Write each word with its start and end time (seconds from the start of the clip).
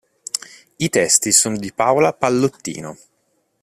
I 0.77 0.89
testi 0.89 1.31
sono 1.31 1.57
di 1.57 1.71
Paola 1.73 2.11
Pallottino. 2.11 2.97